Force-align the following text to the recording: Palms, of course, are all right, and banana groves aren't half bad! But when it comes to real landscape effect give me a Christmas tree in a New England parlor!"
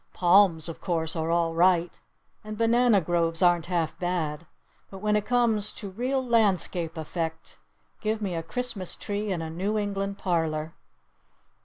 Palms, 0.13 0.67
of 0.67 0.81
course, 0.81 1.15
are 1.15 1.29
all 1.29 1.53
right, 1.53 1.99
and 2.43 2.57
banana 2.57 2.99
groves 2.99 3.43
aren't 3.43 3.67
half 3.67 3.95
bad! 3.99 4.47
But 4.89 4.97
when 4.97 5.15
it 5.15 5.27
comes 5.27 5.71
to 5.73 5.91
real 5.91 6.25
landscape 6.25 6.97
effect 6.97 7.59
give 7.99 8.19
me 8.19 8.33
a 8.33 8.41
Christmas 8.41 8.95
tree 8.95 9.31
in 9.31 9.43
a 9.43 9.51
New 9.51 9.77
England 9.77 10.17
parlor!" 10.17 10.73